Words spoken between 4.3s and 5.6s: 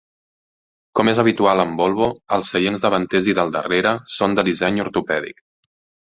de disseny ortopèdic.